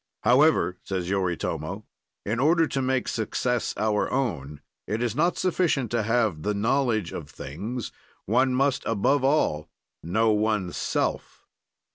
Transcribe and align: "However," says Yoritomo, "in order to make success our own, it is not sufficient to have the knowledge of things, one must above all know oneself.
"However," 0.23 0.79
says 0.81 1.11
Yoritomo, 1.11 1.85
"in 2.25 2.39
order 2.39 2.65
to 2.65 2.81
make 2.81 3.07
success 3.07 3.75
our 3.77 4.11
own, 4.11 4.61
it 4.87 4.99
is 4.99 5.15
not 5.15 5.37
sufficient 5.37 5.91
to 5.91 6.01
have 6.01 6.41
the 6.41 6.55
knowledge 6.55 7.11
of 7.13 7.29
things, 7.29 7.91
one 8.25 8.51
must 8.55 8.81
above 8.87 9.23
all 9.23 9.69
know 10.01 10.31
oneself. 10.31 11.45